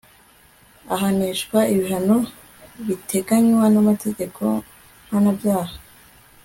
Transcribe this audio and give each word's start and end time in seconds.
ahanishwa 0.93 1.59
ibihano 1.73 2.17
biteganywa 2.85 3.65
n'amategeko 3.73 4.41
mpanabyaha 5.05 5.75